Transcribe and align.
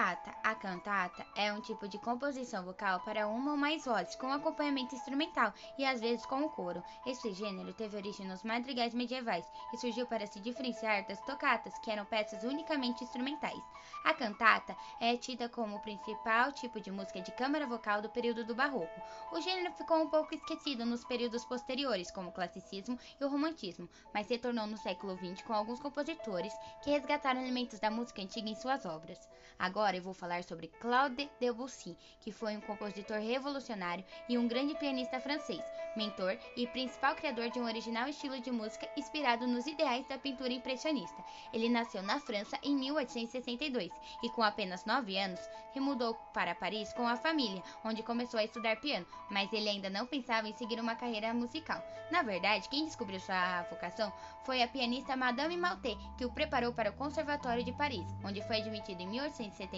Cantata. 0.00 0.34
A 0.42 0.54
cantata 0.54 1.26
é 1.36 1.52
um 1.52 1.60
tipo 1.60 1.86
de 1.86 1.98
composição 1.98 2.64
vocal 2.64 3.00
para 3.00 3.28
uma 3.28 3.50
ou 3.50 3.56
mais 3.56 3.84
vozes, 3.84 4.16
com 4.16 4.32
acompanhamento 4.32 4.94
instrumental 4.94 5.52
e 5.76 5.84
às 5.84 6.00
vezes 6.00 6.24
com 6.24 6.42
o 6.42 6.48
coro. 6.48 6.82
Esse 7.04 7.30
gênero 7.34 7.74
teve 7.74 7.98
origem 7.98 8.26
nos 8.26 8.42
madrigais 8.42 8.94
medievais 8.94 9.44
e 9.74 9.76
surgiu 9.76 10.06
para 10.06 10.26
se 10.26 10.40
diferenciar 10.40 11.06
das 11.06 11.20
tocatas, 11.26 11.78
que 11.80 11.90
eram 11.90 12.06
peças 12.06 12.42
unicamente 12.44 13.04
instrumentais. 13.04 13.62
A 14.02 14.14
cantata 14.14 14.74
é 15.02 15.18
tida 15.18 15.50
como 15.50 15.76
o 15.76 15.80
principal 15.80 16.50
tipo 16.52 16.80
de 16.80 16.90
música 16.90 17.20
de 17.20 17.32
câmara 17.32 17.66
vocal 17.66 18.00
do 18.00 18.08
período 18.08 18.42
do 18.42 18.54
Barroco. 18.54 19.02
O 19.30 19.40
gênero 19.42 19.74
ficou 19.74 19.98
um 19.98 20.08
pouco 20.08 20.34
esquecido 20.34 20.86
nos 20.86 21.04
períodos 21.04 21.44
posteriores, 21.44 22.10
como 22.10 22.30
o 22.30 22.32
classicismo 22.32 22.98
e 23.20 23.24
o 23.24 23.28
romantismo, 23.28 23.86
mas 24.14 24.30
retornou 24.30 24.66
no 24.66 24.78
século 24.78 25.14
XX 25.18 25.42
com 25.42 25.52
alguns 25.52 25.78
compositores 25.78 26.54
que 26.82 26.90
resgataram 26.90 27.42
elementos 27.42 27.78
da 27.78 27.90
música 27.90 28.22
antiga 28.22 28.48
em 28.48 28.54
suas 28.54 28.86
obras. 28.86 29.28
Agora 29.58 29.89
eu 29.96 30.02
vou 30.02 30.14
falar 30.14 30.44
sobre 30.44 30.68
Claude 30.80 31.30
Debussy, 31.40 31.96
que 32.20 32.32
foi 32.32 32.56
um 32.56 32.60
compositor 32.60 33.18
revolucionário 33.18 34.04
e 34.28 34.36
um 34.36 34.46
grande 34.46 34.74
pianista 34.74 35.20
francês, 35.20 35.64
mentor 35.96 36.36
e 36.56 36.66
principal 36.66 37.14
criador 37.14 37.50
de 37.50 37.58
um 37.58 37.64
original 37.64 38.08
estilo 38.08 38.40
de 38.40 38.50
música 38.50 38.88
inspirado 38.96 39.46
nos 39.46 39.66
ideais 39.66 40.06
da 40.06 40.18
pintura 40.18 40.52
impressionista. 40.52 41.22
Ele 41.52 41.68
nasceu 41.68 42.02
na 42.02 42.20
França 42.20 42.58
em 42.62 42.76
1862 42.76 43.90
e, 44.22 44.30
com 44.30 44.42
apenas 44.42 44.84
9 44.84 45.16
anos, 45.16 45.40
remudou 45.72 46.14
para 46.32 46.54
Paris 46.54 46.92
com 46.92 47.06
a 47.06 47.16
família, 47.16 47.62
onde 47.84 48.02
começou 48.02 48.38
a 48.38 48.44
estudar 48.44 48.80
piano, 48.80 49.06
mas 49.30 49.52
ele 49.52 49.68
ainda 49.68 49.90
não 49.90 50.06
pensava 50.06 50.48
em 50.48 50.54
seguir 50.54 50.80
uma 50.80 50.96
carreira 50.96 51.32
musical. 51.32 51.82
Na 52.10 52.22
verdade, 52.22 52.68
quem 52.68 52.84
descobriu 52.84 53.20
sua 53.20 53.62
vocação 53.62 54.12
foi 54.44 54.62
a 54.62 54.68
pianista 54.68 55.16
Madame 55.16 55.56
Malté, 55.56 55.96
que 56.18 56.24
o 56.24 56.32
preparou 56.32 56.72
para 56.72 56.90
o 56.90 56.94
Conservatório 56.94 57.64
de 57.64 57.72
Paris, 57.72 58.06
onde 58.24 58.42
foi 58.42 58.56
admitido 58.56 59.02
em 59.02 59.20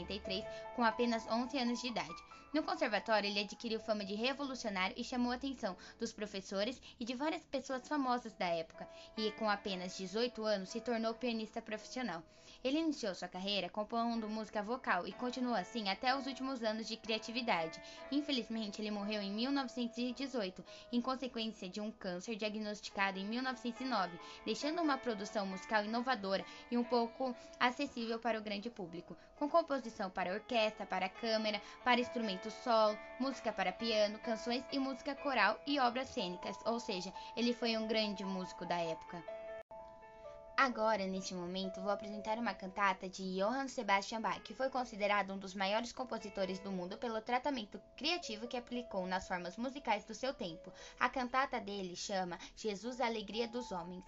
1873 0.02 0.44
com 0.74 0.84
apenas 0.84 1.26
11 1.28 1.58
anos 1.58 1.80
de 1.80 1.88
idade. 1.88 2.14
No 2.52 2.62
conservatório, 2.62 3.30
ele 3.30 3.40
adquiriu 3.40 3.80
fama 3.80 4.04
de 4.04 4.14
revolucionário 4.14 4.94
e 4.98 5.02
chamou 5.02 5.32
a 5.32 5.36
atenção 5.36 5.74
dos 5.98 6.12
professores 6.12 6.80
e 7.00 7.04
de 7.04 7.14
várias 7.14 7.42
pessoas 7.44 7.88
famosas 7.88 8.34
da 8.34 8.46
época, 8.46 8.86
e 9.16 9.30
com 9.32 9.48
apenas 9.48 9.96
18 9.96 10.44
anos 10.44 10.68
se 10.68 10.80
tornou 10.80 11.14
pianista 11.14 11.62
profissional. 11.62 12.22
Ele 12.62 12.78
iniciou 12.78 13.12
sua 13.14 13.26
carreira 13.26 13.68
compondo 13.68 14.28
música 14.28 14.62
vocal 14.62 15.06
e 15.06 15.12
continuou 15.12 15.56
assim 15.56 15.88
até 15.88 16.14
os 16.14 16.26
últimos 16.26 16.62
anos 16.62 16.86
de 16.86 16.96
criatividade. 16.96 17.80
Infelizmente, 18.10 18.80
ele 18.80 18.90
morreu 18.90 19.20
em 19.20 19.32
1918, 19.32 20.64
em 20.92 21.00
consequência 21.00 21.68
de 21.68 21.80
um 21.80 21.90
câncer 21.90 22.36
diagnosticado 22.36 23.18
em 23.18 23.26
1909, 23.26 24.16
deixando 24.44 24.80
uma 24.80 24.96
produção 24.96 25.44
musical 25.44 25.84
inovadora 25.84 26.44
e 26.70 26.78
um 26.78 26.84
pouco 26.84 27.34
acessível 27.58 28.20
para 28.20 28.38
o 28.38 28.42
grande 28.42 28.70
público, 28.70 29.16
com 29.34 29.48
composição 29.82 30.08
para 30.08 30.32
orquestra, 30.32 30.86
para 30.86 31.08
câmara, 31.08 31.60
para 31.82 32.00
instrumento 32.00 32.48
solo, 32.50 32.96
música 33.18 33.52
para 33.52 33.72
piano, 33.72 34.18
canções 34.20 34.64
e 34.70 34.78
música 34.78 35.14
coral 35.16 35.60
e 35.66 35.80
obras 35.80 36.08
cênicas, 36.08 36.56
ou 36.64 36.78
seja, 36.78 37.12
ele 37.36 37.52
foi 37.52 37.76
um 37.76 37.88
grande 37.88 38.24
músico 38.24 38.64
da 38.64 38.78
época. 38.78 39.22
Agora, 40.56 41.04
neste 41.06 41.34
momento, 41.34 41.80
vou 41.80 41.90
apresentar 41.90 42.38
uma 42.38 42.54
cantata 42.54 43.08
de 43.08 43.40
Johann 43.40 43.66
Sebastian 43.66 44.20
Bach, 44.20 44.40
que 44.42 44.54
foi 44.54 44.70
considerado 44.70 45.32
um 45.32 45.38
dos 45.38 45.54
maiores 45.54 45.92
compositores 45.92 46.60
do 46.60 46.70
mundo 46.70 46.96
pelo 46.96 47.20
tratamento 47.20 47.80
criativo 47.96 48.46
que 48.46 48.56
aplicou 48.56 49.04
nas 49.06 49.26
formas 49.26 49.56
musicais 49.56 50.04
do 50.04 50.14
seu 50.14 50.32
tempo. 50.32 50.72
A 51.00 51.08
cantata 51.08 51.58
dele 51.58 51.96
chama 51.96 52.38
Jesus, 52.54 53.00
a 53.00 53.06
Alegria 53.06 53.48
dos 53.48 53.72
Homens. 53.72 54.04